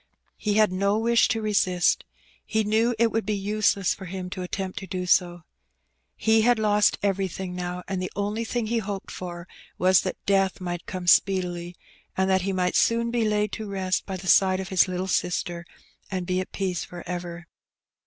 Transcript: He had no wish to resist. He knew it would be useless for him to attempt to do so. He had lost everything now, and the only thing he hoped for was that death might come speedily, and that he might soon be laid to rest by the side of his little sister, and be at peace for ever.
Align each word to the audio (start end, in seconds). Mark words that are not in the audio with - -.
He 0.37 0.55
had 0.55 0.71
no 0.71 0.97
wish 0.97 1.27
to 1.27 1.43
resist. 1.43 2.05
He 2.43 2.63
knew 2.63 2.95
it 2.97 3.11
would 3.11 3.23
be 3.23 3.35
useless 3.37 3.93
for 3.93 4.05
him 4.05 4.31
to 4.31 4.41
attempt 4.41 4.79
to 4.79 4.87
do 4.87 5.05
so. 5.05 5.43
He 6.15 6.41
had 6.41 6.57
lost 6.57 6.97
everything 7.03 7.53
now, 7.55 7.83
and 7.87 8.01
the 8.01 8.11
only 8.15 8.43
thing 8.43 8.65
he 8.65 8.79
hoped 8.79 9.11
for 9.11 9.47
was 9.77 10.01
that 10.01 10.17
death 10.25 10.59
might 10.59 10.87
come 10.87 11.05
speedily, 11.05 11.75
and 12.17 12.27
that 12.31 12.41
he 12.41 12.51
might 12.51 12.75
soon 12.75 13.11
be 13.11 13.25
laid 13.27 13.51
to 13.51 13.69
rest 13.69 14.07
by 14.07 14.17
the 14.17 14.25
side 14.25 14.59
of 14.59 14.69
his 14.69 14.87
little 14.87 15.05
sister, 15.05 15.67
and 16.09 16.25
be 16.25 16.39
at 16.41 16.51
peace 16.51 16.83
for 16.83 17.03
ever. 17.07 17.45